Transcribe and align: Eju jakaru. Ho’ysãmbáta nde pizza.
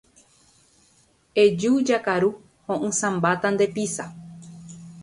Eju 1.43 1.71
jakaru. 1.91 2.29
Ho’ysãmbáta 2.67 3.47
nde 3.53 3.65
pizza. 3.75 4.05